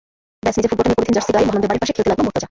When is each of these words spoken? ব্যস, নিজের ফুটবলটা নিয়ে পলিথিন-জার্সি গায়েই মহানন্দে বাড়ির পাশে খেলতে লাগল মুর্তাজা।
ব্যস, 0.43 0.55
নিজের 0.57 0.69
ফুটবলটা 0.71 0.89
নিয়ে 0.91 0.97
পলিথিন-জার্সি 0.99 1.31
গায়েই 1.35 1.47
মহানন্দে 1.47 1.69
বাড়ির 1.69 1.81
পাশে 1.83 1.93
খেলতে 1.95 2.09
লাগল 2.11 2.21
মুর্তাজা। 2.25 2.39